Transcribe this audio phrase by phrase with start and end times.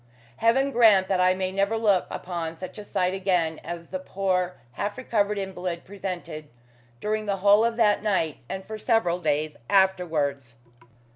[0.37, 4.57] Heaven grant that I may never look upon such a sight again as the poor,
[4.71, 6.49] half recovered invalid presented
[6.99, 10.55] during the whole of that night and for several days afterwards.